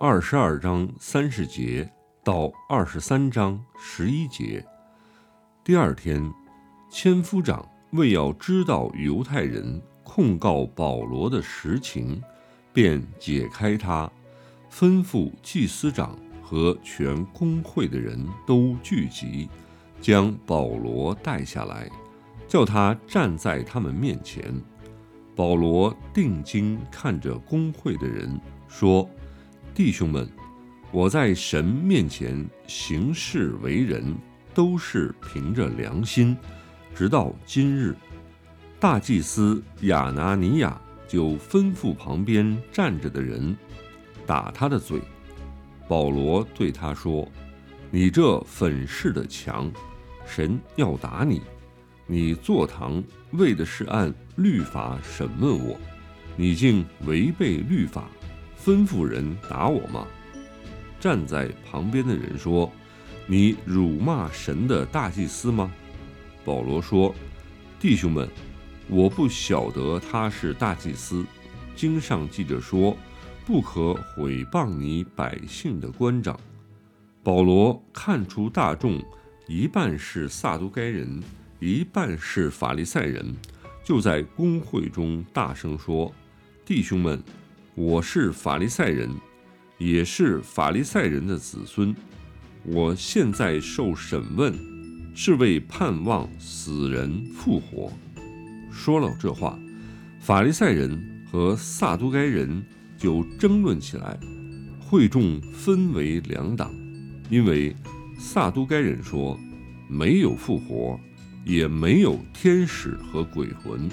[0.00, 1.90] 二十二章三十节
[2.22, 4.64] 到二十三章十一节。
[5.64, 6.32] 第二天，
[6.88, 12.22] 千夫长为要知道犹太人控告保罗的实情，
[12.72, 14.08] 便解开他，
[14.70, 19.50] 吩咐祭司长和全公会的人都聚集，
[20.00, 21.90] 将保罗带下来，
[22.46, 24.44] 叫他站在他们面前。
[25.34, 28.40] 保罗定睛看着工会的人。
[28.70, 29.08] 说
[29.78, 30.28] ：“弟兄们，
[30.90, 34.12] 我在神面前行事为人，
[34.52, 36.36] 都是凭着良心。
[36.96, 37.94] 直到今日，
[38.80, 43.56] 大祭司亚拿尼亚就吩咐旁边站着的人
[44.26, 45.00] 打他的嘴。
[45.86, 47.30] 保罗对他说
[47.88, 49.70] ：‘你这粉饰的墙，
[50.26, 51.40] 神要打你。
[52.04, 53.00] 你坐堂
[53.30, 55.78] 为的是按律法审问我，
[56.34, 58.10] 你竟违背律法。’”
[58.64, 60.06] 吩咐人打我吗？
[61.00, 62.70] 站在旁边的人说
[63.26, 65.72] ：“你辱骂神的大祭司吗？”
[66.44, 67.14] 保罗说
[67.78, 68.28] ：“弟兄们，
[68.88, 71.24] 我不晓得他是大祭司。
[71.76, 72.96] 经上记着说，
[73.46, 76.38] 不可毁谤你百姓的官长。”
[77.22, 79.00] 保罗看出大众
[79.46, 81.22] 一半是撒都该人，
[81.60, 83.34] 一半是法利赛人，
[83.84, 86.12] 就在公会中大声说
[86.66, 87.22] ：“弟兄们！”
[87.80, 89.08] 我是法利赛人，
[89.78, 91.94] 也是法利赛人的子孙。
[92.64, 94.52] 我现在受审问，
[95.14, 97.92] 是为盼望死人复活。
[98.72, 99.56] 说了这话，
[100.18, 102.60] 法利赛人和撒都该人
[102.96, 104.18] 就争论起来，
[104.80, 106.74] 会众分为两党，
[107.30, 107.72] 因为
[108.18, 109.38] 撒都该人说
[109.88, 110.98] 没有复活，
[111.44, 113.88] 也没有天使和鬼魂；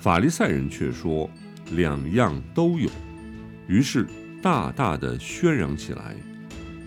[0.00, 1.28] 法利赛人却说。
[1.70, 2.90] 两样都有，
[3.68, 4.06] 于是
[4.42, 6.16] 大大的喧嚷起来。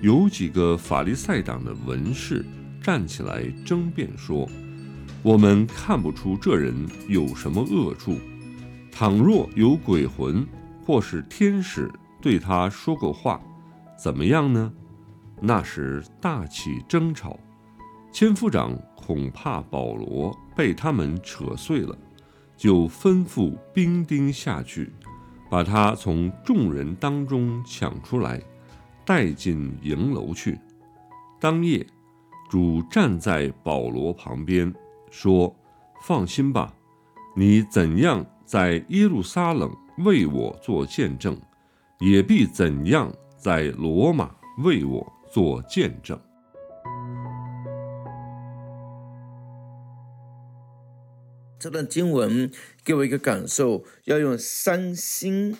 [0.01, 2.45] 有几个法利赛党的文士
[2.81, 4.47] 站起来争辩说
[5.23, 6.75] ：“我们看不出这人
[7.07, 8.19] 有什么恶处。
[8.91, 10.45] 倘若有鬼魂
[10.85, 11.89] 或是天使
[12.21, 13.41] 对他说过话，
[13.97, 14.71] 怎么样呢？”
[15.41, 17.39] 那时大起争吵，
[18.11, 21.97] 千夫长恐怕保罗被他们扯碎了。
[22.57, 24.91] 就吩咐兵丁下去，
[25.49, 28.41] 把他从众人当中抢出来，
[29.05, 30.59] 带进营楼去。
[31.39, 31.85] 当夜，
[32.49, 34.73] 主站在保罗旁边，
[35.11, 35.55] 说
[36.01, 36.73] ：“放心吧，
[37.35, 41.37] 你怎样在耶路撒冷为我做见证，
[41.99, 44.31] 也必怎样在罗马
[44.63, 46.19] 为我做见证。”
[51.65, 52.51] 这段经文
[52.83, 55.57] 给我一个感受，要用三心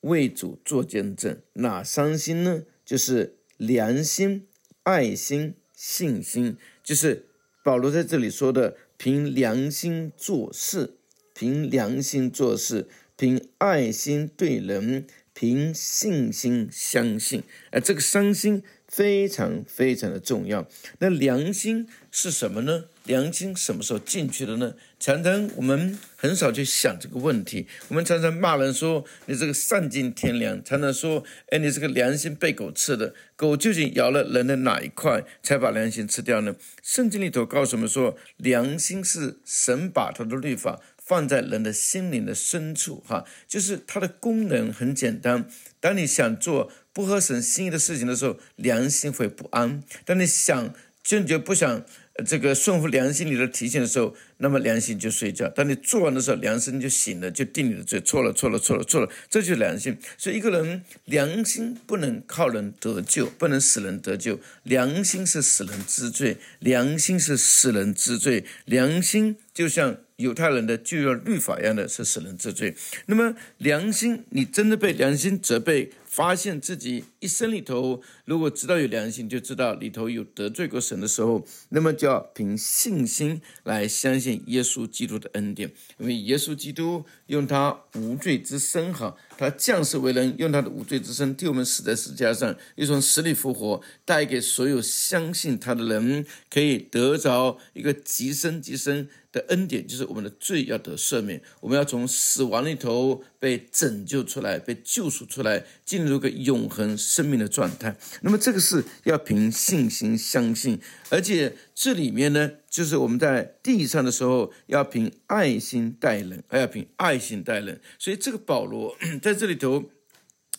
[0.00, 1.38] 为主做见证。
[1.52, 2.62] 哪三心呢？
[2.82, 4.46] 就是良心、
[4.84, 6.56] 爱心、信心。
[6.82, 7.26] 就是
[7.62, 10.94] 保罗在这里说的：凭良心做事，
[11.34, 17.42] 凭良心做事，凭爱心对人，凭信心相信。
[17.70, 20.66] 而这个三心非常非常的重要。
[20.98, 22.86] 那良心是什么呢？
[23.04, 24.74] 良心什么时候进去的呢？
[24.98, 27.66] 常常我们很少去想这个问题。
[27.88, 36.56] 我们常常骂人说你这个丧尽天良，常常说哎你这个良心被狗吃的，狗究竟咬了人的哪一块才把良心吃掉呢？
[36.82, 45.48] 圣经里头告诉我们说，良心是神把他的律法放在人的心灵的深处，哈，就是它的功能很简单。
[45.80, 50.74] 当你想做不合神心意的事情的时候，良心会不安；当你想
[51.04, 51.84] 坚决不想。
[52.26, 55.48] 这个顺服良心里的提醒的时候，那么良心就睡觉。
[55.50, 58.00] 当你做完的时候，良心就醒了，就定你的罪。
[58.00, 59.96] 错了，错了，错了，错了，这就是良心。
[60.16, 64.40] 所以一个人良心不能靠人得救，不能使人得救。
[64.64, 68.44] 良心是使人知罪，良心是使人知罪。
[68.64, 72.74] 良心就像犹太人的旧约律法一样的是使人知罪。
[73.06, 75.92] 那么良心，你真的被良心责备？
[76.18, 99.08] 发现自己一生里头，如果知道有良心，就知道里头有得罪过神的时候，那么就要凭信心来相信耶稣基督的恩典，因为耶稣基督用他无罪之身，哈，他降世为人，用他的无罪之身替我们死在十字架上，又从死里复活，带给所有相信他的人，可以得着一个极深极深。
[99.30, 107.96] 的恩典就是我们的罪要得赦免，我们要从死亡里头被拯救出来，被救赎出来，进入个永恒生命的状态。
[108.22, 110.80] 那么这个是要凭信心相信，
[111.10, 117.80] 而且这里面呢，就是我们在地上的时候要凭爱心待人，还要凭爱心待人。
[117.98, 119.84] 所以这个保罗 在这里头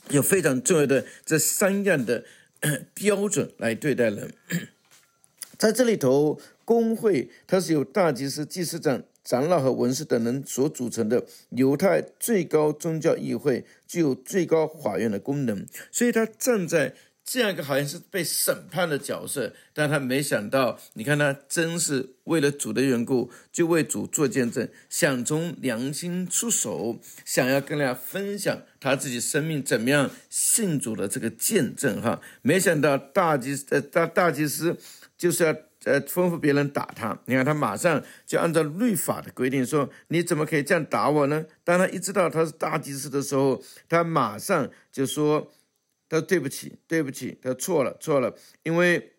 [0.10, 2.24] 有非常重要的这三样的
[2.94, 4.34] 标准来对待人，
[5.58, 6.40] 在这里头。
[6.70, 15.68] 工会它是由大祭司、祭司长、长老和文士等人所组成的犹太最高宗教议会，具有最高法院的功能。
[15.92, 32.02] 所以他站在这样一个好像是被审判的角色，但他没想到，你看他真是为了主的缘故，就为主做见证，想从良心出手，想要跟大家分享他自己生命怎么样信主的这个见证。
[32.02, 34.76] 哈，没想到大祭呃大大祭司
[35.16, 35.56] 就是要。
[35.86, 45.52] 呃，吩咐别人打他，你看他马上就按照律法的规定说：“你怎么可以这样打我呢？”当他一知道他是大祭司的时候，他马上就说
[46.10, 49.14] ：“他说对不起，对不起，他错了，错了，因为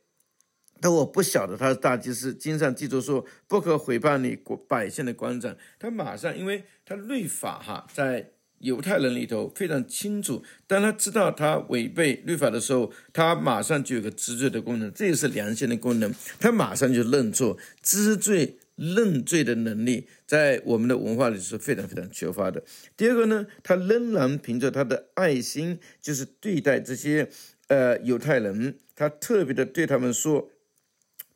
[0.83, 2.35] 他我不晓得他是大祭司。
[2.35, 8.33] 经上记住说，不可毁谤你国百姓的官长。”他马上，因为他律法哈在。
[8.61, 16.15] 犹太人里头非常清楚，当他知道他违背律法的时候，他马上就有个知罪的功能，这也是良心的功能。
[16.39, 22.63] 他马上就认错，知罪认罪的能力，在我们的文化里是非常非常缺乏的。
[22.97, 27.29] 第二个呢，他仍然凭着他的爱心，就是对待这些
[27.69, 30.51] 呃犹太人，他特别的对他们说。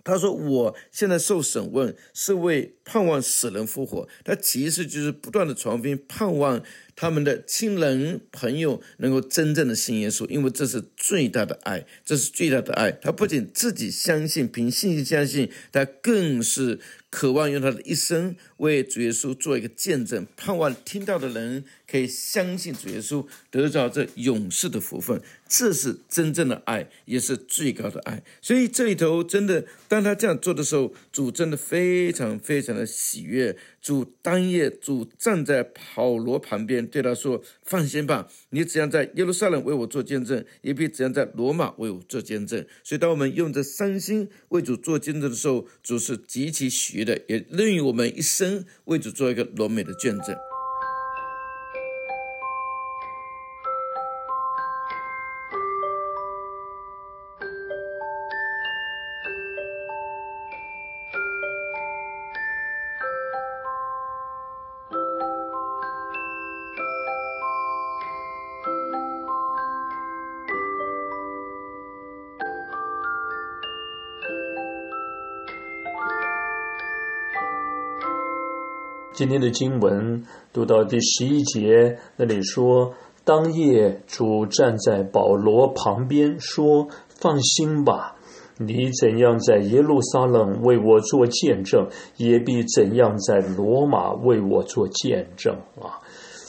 [0.05, 4.07] 他说：“我现在受审问，是为盼望死人复活。
[4.23, 6.63] 他其实就是不断的传福音盼望
[6.95, 12.93] 他们的亲人朋友能够真正的信耶稣，因为这是最大的爱，这是最大的爱。
[12.93, 16.79] 他不仅自己相信，凭信心相信，他更是
[17.09, 21.65] 渴望用他的一生为主耶稣做一个见证，盼望听到的人
[21.95, 28.25] 可以相信主耶稣，得到这永世的福分。”这是真正的爱，也是最高的爱。
[28.43, 33.57] 所以这里头真的，当他这样做的时候，主真的非常非常的喜悦。
[33.81, 50.35] 主当夜，主站在保罗旁边，对他说：“放心吧，你只要在耶路撒冷为我做见证，也必怎样在罗马为我做见证。”所以，当我们用这三心为主做见证的时候，主是极其喜悦的，也任于我们一生为主做一个完美的见证。
[79.15, 82.95] 今天的经文读到第十一节，那里说
[83.25, 88.17] ：“当夜主站在保罗旁边，说：‘放心吧，
[88.59, 96.03] 你怎样在耶路撒冷为我做见证，也必怎样在罗马为我做见证。’啊。”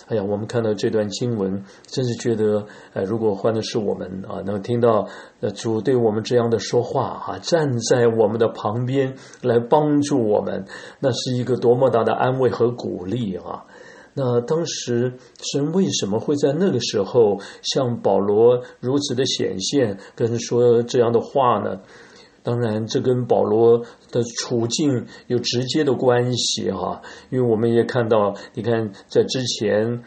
[0.08, 5.08] 哎呀，我们看到这段经文，真是觉得，呃，如果换的是我们啊，能听到
[5.42, 10.66] 呃主对我们这样的说话啊，站在我们的旁边来帮助我们，
[11.00, 13.66] 那是一个多么大的安慰和鼓励啊！
[14.14, 21.82] 那当时神为什么会在那个时候向保罗如此的显现，跟说这样的话呢？
[22.46, 23.80] 当然，这跟保罗
[24.12, 30.04] 的处境有直接的关系哈，因为我们也看到，你看在之前。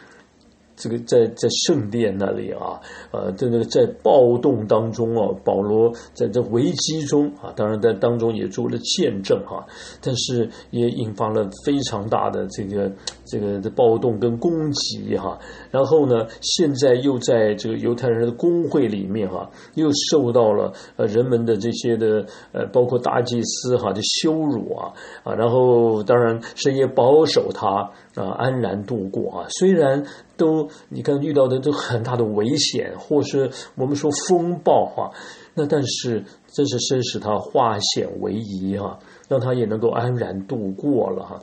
[0.78, 2.80] 这个在在圣殿那里啊，
[3.11, 9.66] 呃，在那个在暴动当中啊，保罗在这危机中啊，当然在当中也做了见证哈，
[10.00, 12.90] 但是也引发了非常大的这个
[13.26, 15.37] 这个的暴动跟攻击哈。
[15.73, 24.92] 然后呢，现在又在这个犹太人的工会里面哈，又受到了呃人们的这些的呃，包括大祭司哈的羞辱啊
[25.25, 27.90] 啊，然后当然神也保守他。
[28.14, 29.47] 啊，安然度过啊！
[29.49, 30.04] 虽然
[30.38, 35.12] 都你看遇到的都很大的危险，或是我们说风暴哈，
[35.52, 41.42] 那但是真是生使他化险为夷哈，让他也能够安然度过了哈。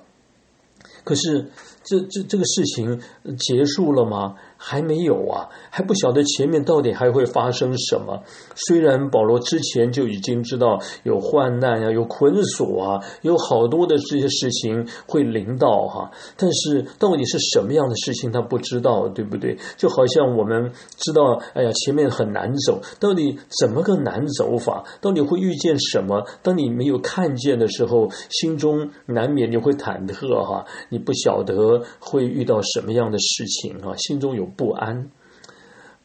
[1.03, 1.45] 可是
[1.85, 2.99] 这这这个事情
[3.37, 4.35] 结束了吗？
[4.57, 8.23] 还没有啊，还不晓得前面到底还会发生什么。
[8.55, 19.57] 虽然保罗之前就已经知道有患难啊，有捆锁啊，有好多的这些事情会临到哈，但是到底是什么样的事情他不知道，对不对？
[19.77, 24.83] 就好像我们知道，哎呀，前面很难走，到底怎么个难走法？
[25.01, 26.25] 到底会遇见什么？
[26.41, 35.09] 当你没有看见的时候，心中难免你会忐忑哈，你不晓得会遇到什么样的事情啊，心中有不安。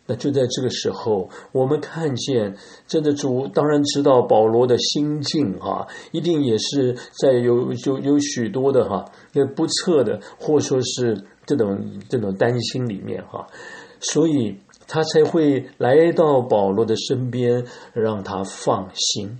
[0.06, 2.56] 那就在这个时候，我们看见
[2.88, 13.46] 真的主当然知道保罗的心境哈，一定也是在有有有许多的哈那不测的，或说是这种这种担心里面哈，
[14.00, 14.58] 所以
[14.88, 19.38] 他才会来到保罗的身边，让他放心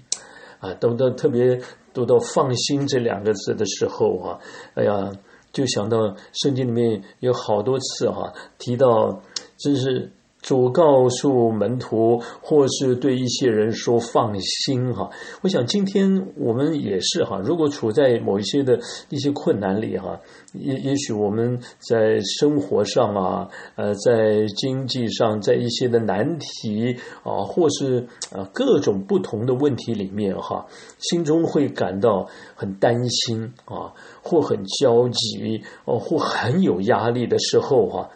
[0.61, 0.73] 啊。
[0.75, 1.61] 读到特别
[1.93, 4.39] 读到“放心”这两个字的时候啊，
[4.75, 5.11] 哎呀，
[5.53, 9.23] 就想到圣经里面有好多次哈提到，
[9.59, 10.13] 真是。
[10.43, 15.11] 主告诉门徒，或是对一些人说放心哈。
[15.43, 18.79] 我想今天我们也是哈，如果处在某一些的
[19.11, 20.19] 一些困难里哈，
[20.55, 30.67] 也也许我们在生活上啊，呃，在经济上，在一些的难题啊，或是啊各种不同的问题里面哈，
[30.99, 33.93] 心中会感到很担心啊，
[34.23, 38.09] 或很焦急哦，或很有压力的时候哈。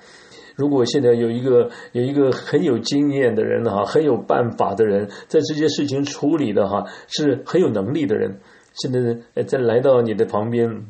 [0.56, 8.38] 如果现在有一个有一个很有经验的人哈，很有办法的人，在这些事情处理的哈，是很有能力的人，
[8.74, 10.86] 现在再来到你的旁边，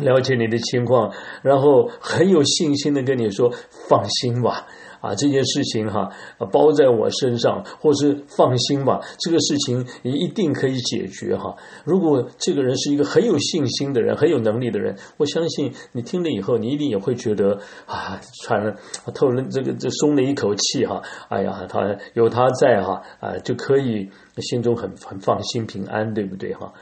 [0.00, 3.52] 了解你的情况，然后很有信心的跟你说，
[3.88, 4.66] 放心吧。
[5.00, 6.10] 啊，这件事情哈，
[6.50, 11.56] 包在我身上，或是放心吧，这个事情你一定可以解决哈。
[11.84, 18.76] 如果这个人是一个很有信心的人，很有能力的人，我相信你听了以后，你一定也会觉得啊，喘了
[19.14, 21.02] 透了这个这松了一口气哈。
[21.28, 26.72] 哎呀，他有他在哈，啊，就可以心中很很放心平安，对不对哈？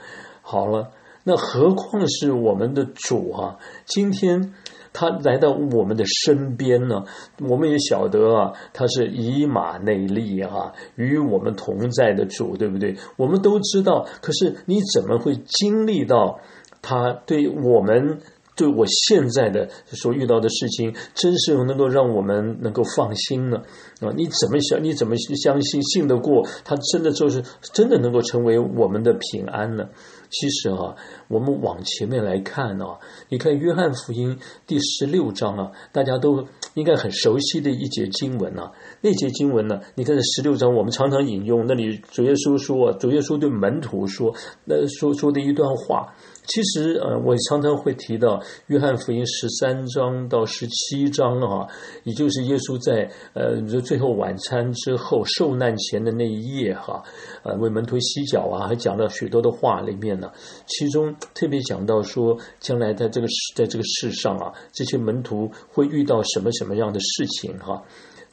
[0.43, 0.91] 好了，
[1.25, 4.55] 那何况是我们的主哈，今天。
[4.97, 7.05] 他来到我们的身边呢，
[7.47, 12.97] 我们也晓得啊，他是以马内利啊，与我们同在的主，对不对？
[13.19, 16.41] 我们都知道，可是你怎么会经历到
[16.81, 18.21] 他对我们？
[18.57, 23.59] 对我现在的所遇到的事情，真是能够让我们能够放心呢？
[24.01, 24.83] 啊，你怎么想？
[24.83, 26.75] 你怎么相信信得过他？
[26.91, 27.45] 真的就是
[27.75, 29.89] 真的能够成为我们的平安呢？
[30.31, 30.97] 其实啊，
[31.29, 32.99] 我们往前面来看啊，
[33.29, 38.73] 你看约翰福音第十六章啊，大家都应该很熟悉的一节经文啊。
[39.03, 41.67] 那节经文呢，你看这十六章，我们常常引用。
[41.67, 44.35] 那里主耶稣说，主耶稣对门徒说，
[44.65, 46.15] 那说说的一段话。
[46.47, 51.67] 其实，呃，我常常会提到约翰福音十三章到十七章啊，
[52.05, 57.03] 也就是耶稣在呃最后晚餐之后受难前的那一夜哈，
[57.43, 60.31] 呃，为门徒洗脚啊，还讲了许多的话里面呢。
[60.67, 67.83] 其中特别讲到说，将来在这个世在这个世上啊，这些门徒会遇到什么什么样的事情哈。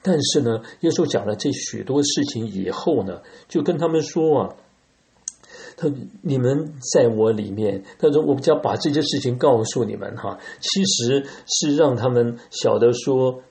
[0.03, 4.55] 但是呢，耶稣讲了这许多事情以后呢，就跟他们说啊。
[5.75, 13.41] 他你们在我里面，他说我们将把这些事情告诉你们哈，其实是让他们晓得说，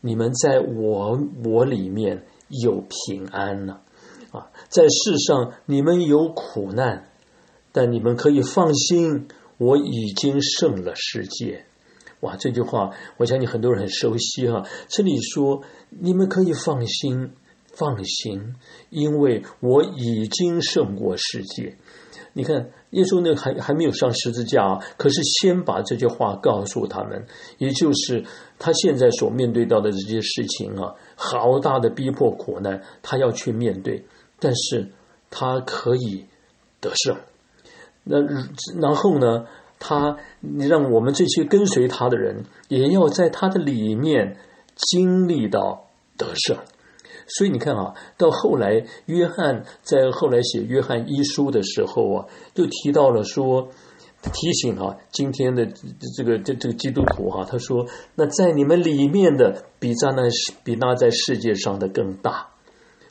[0.00, 3.82] 你们在我我里面有平安了
[4.32, 7.08] 啊，在世上你们有苦难，
[7.72, 11.66] 但你们可以放心，我已经胜了世界。
[12.20, 14.66] 哇，这句话我相信很多人很熟悉哈。
[14.88, 17.32] 这里说你们可以放心。
[17.80, 18.54] 放心，
[18.90, 21.78] 因为我已经胜过世界。
[22.34, 27.26] 你看，耶稣那还还没有上十字架，可是先把这句话告诉他们，
[27.58, 28.24] 也就是
[28.58, 34.04] 他现在所面对到的这些事情啊，好大的逼迫苦难，他要去面对，
[34.38, 34.90] 但是
[35.30, 36.26] 他可以
[36.80, 37.16] 得胜。
[38.04, 38.20] 那
[38.80, 39.46] 然后呢，
[39.80, 40.18] 他
[40.68, 44.36] 让我们这些跟随他的人，也要在他的里面
[44.76, 46.58] 经历到得胜。
[47.36, 53.68] 所以你看啊，到后来，约翰在后来写《约翰一书》的时候啊，就提到了说，
[54.20, 55.64] 提醒啊，今天的
[56.16, 60.22] 这个这这个基督徒哈，他说，那在你们里面的比在那
[60.64, 62.48] 比那在世界上的更大。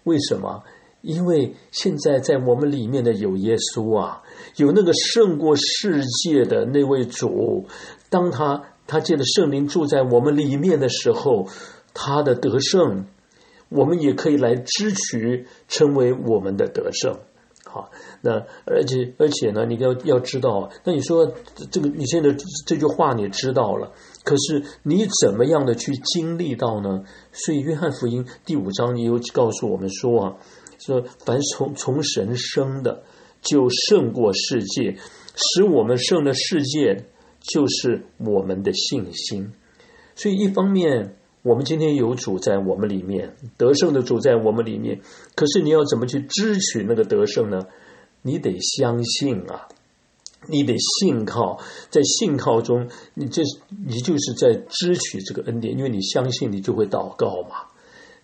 [0.03, 0.63] 为什么？
[1.01, 4.21] 因为现在在我们里面的有耶稣啊，
[4.57, 7.67] 有那个胜过世界的那位主。
[8.09, 11.47] 当他他借着圣灵住在我们里面的时候，
[11.93, 13.05] 他的得胜。
[13.69, 17.19] 我们也可以来支取，成为我们的得胜。
[17.65, 21.35] 好，那而且而且呢，你要要知道，那你说
[21.69, 22.35] 这个你现在
[22.65, 23.91] 这句话你知道了，
[24.23, 27.03] 可是你怎么样的去经历到呢？
[27.31, 30.37] 所以约翰福音第五章也有告诉我们说啊，
[30.79, 33.03] 说凡从从神生的，
[33.41, 34.97] 就胜过世界，
[35.35, 37.05] 使我们胜了世界，
[37.39, 39.53] 就是我们的信心。
[40.15, 41.17] 所以一方面。
[41.41, 44.99] 我们今天有主在我们里面，得胜的主在我们里面。
[45.35, 47.65] 可是你要怎么去支取那个得胜呢？
[48.21, 49.69] 你得相信啊，
[50.47, 51.57] 你得信靠，
[51.89, 53.41] 在信靠中，你这
[53.87, 57.67] 你就是在支取这个恩典，因为你相信，你就会祷告嘛，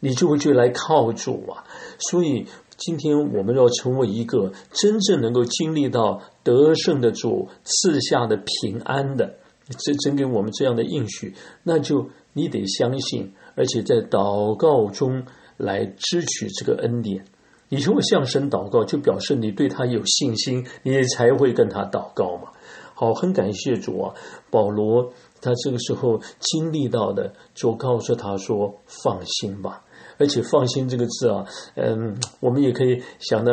[0.01, 1.63] 你就会去来靠主啊。
[1.97, 2.45] 所以
[2.75, 9.35] 今天我们要成为一个真正能够经历到得胜的主赐下的平安的，
[9.69, 12.09] 这真给我们这样的应许，那就。
[12.35, 15.23] 你得相信，而且在祷告中
[15.55, 17.23] 来支取这个恩典。
[17.69, 22.51] 你如果向神祷告，就表示你对他有信心，你才会跟他祷告嘛。
[22.93, 24.13] 好，很感谢主啊！
[24.51, 25.11] 保罗
[25.41, 29.83] 他这个时候经历到的，就告诉他说：“放心吧。”
[30.17, 33.51] 而且“放心”这个字啊，嗯，我们也可以想到，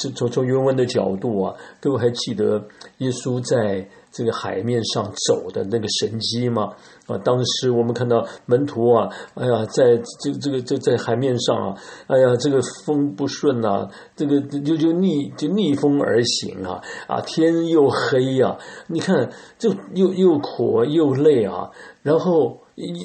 [0.00, 2.64] 从从从原文的角度啊，各位还记得
[2.98, 3.88] 耶稣在。
[4.12, 6.72] 这个海面上走的那个神机吗，
[7.06, 11.78] 啊，当时我们看到门徒啊，哎呀，在这这个这在海面上啊，
[12.08, 19.30] 哎呀，这个风不顺呐，这个就就逆就逆风而行啊，啊，天又黑呀，你看
[19.60, 21.70] 就又又苦又累啊，
[22.02, 22.58] 然后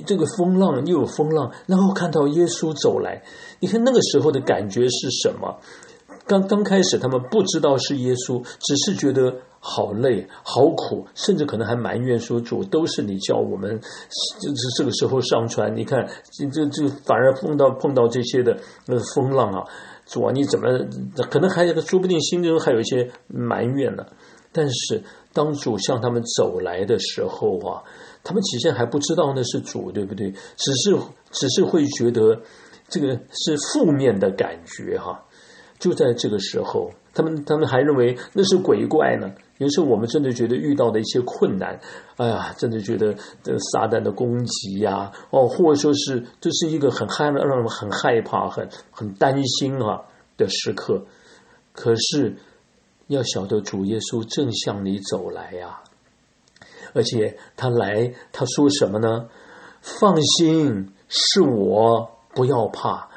[0.07, 3.21] 这个风浪又有风浪，然后看到耶稣走来，
[3.59, 5.59] 你看那个时候的感觉是什么？
[6.27, 9.35] 刚刚开始他们不知道是耶稣，只是觉得。
[9.67, 13.81] 好累，好苦，甚至可能还埋怨说：“主，都是你叫我们
[14.39, 18.55] 这这这个时候上船，你看这这这反而碰到碰到这些的
[19.15, 19.65] 风浪啊，
[20.05, 20.67] 主啊，你怎么
[21.31, 24.05] 可能还有说不定心中还有一些埋怨呢？
[24.51, 25.01] 但是
[25.33, 27.81] 当主向他们走来的时候啊，
[28.23, 30.31] 他们起先还不知道那是主，对不对？
[30.57, 30.95] 只是
[31.31, 32.39] 只是会觉得
[32.87, 35.25] 这个是负面的感觉哈。
[35.79, 39.31] 就在这个时候，他们他们还认为那是鬼怪呢。
[39.57, 41.79] 有时候我们真的觉得遇到的一些困难，
[42.17, 50.01] 哎呀，真的觉得这撒旦的攻击呀，哦，或者说是这是一个很害让人很害怕、很很担心啊
[50.35, 51.05] 的时刻。
[51.71, 52.35] 可是
[53.07, 55.79] 要晓得主耶稣正向你走来呀，
[56.93, 59.29] 而且他来他说什么呢？
[59.81, 63.09] 放心，是我，不要怕。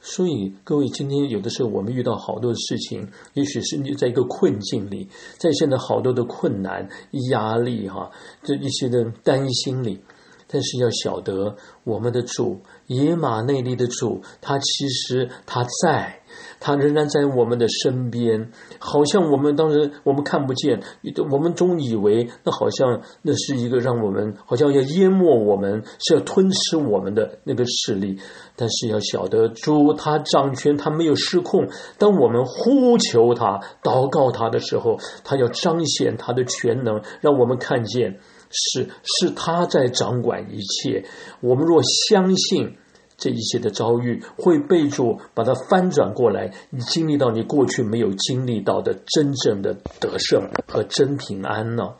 [0.00, 5.08] 所以，各位，今天有的时候我们遇到好多的事情，也许是你在一个困境里，
[5.38, 6.88] 在现在好多的困难、
[7.30, 8.10] 压力哈，
[8.42, 10.00] 这一些的担心里，
[10.46, 16.22] 但是要晓得，我们的主野马内利的主，他其实他在。
[16.60, 20.80] 他仍然在我们的身边，好像我们当时我们看不见，
[21.30, 28.18] 我们总以为那好像那是一个让我们好像要淹没我们，是要吞吃我们的那个势力。
[28.56, 31.68] 但是要晓得，主他掌权，他没有失控。
[31.96, 38.18] 当我们呼求他、祷告他的时候，他要彰显他的全能，让我们看见
[38.50, 41.04] 是是他在掌管一切。
[41.40, 42.76] 我们若相信。
[43.18, 51.94] 这一些的遭遇会被主把它翻转过来，你经历到你过去没有经历到的真正的得胜和真平安呢？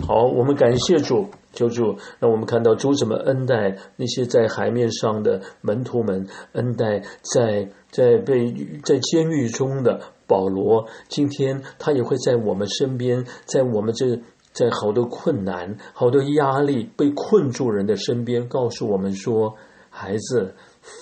[0.00, 8.50] 好，我们感谢主，求主让我们看到主怎么恩待那些在海面上的门徒们，恩待在在被
[8.82, 10.86] 在监狱中的保罗。
[11.08, 14.18] 今天他也会在我们身边，在我们这
[14.52, 19.54] 在好多困难、好多压力被困住人的身边，告诉我们说。
[19.94, 20.54] 孩子，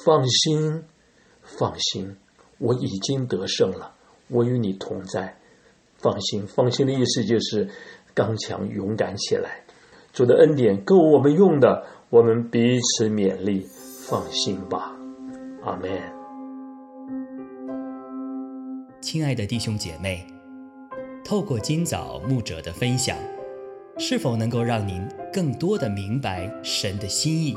[0.04, 0.82] 放心，
[1.42, 2.16] 放心，
[2.58, 3.94] 我已经得胜了，
[4.28, 5.38] 我与你同在。
[5.96, 7.68] 放心，放心的意思就是
[8.12, 9.62] 刚强勇敢起来。
[10.12, 13.64] 主的恩典够我们用的，我们彼此勉励，
[14.08, 14.96] 放心吧。
[15.62, 15.88] 阿门。
[19.00, 20.26] 亲爱的弟兄姐妹，
[21.24, 23.16] 透过今早牧者的分享，
[23.98, 27.56] 是否能够让您更多的明白神的心意？